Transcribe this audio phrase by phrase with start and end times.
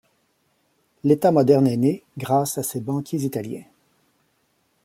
[1.03, 3.65] L'état moderne est né, grâce à ses banquiers italiens.